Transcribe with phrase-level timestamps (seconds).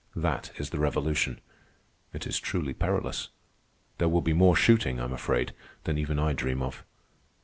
[0.15, 1.39] That is the revolution.
[2.11, 3.29] It is truly perilous.
[3.99, 6.83] There will be more shooting, I am afraid, than even I dream of.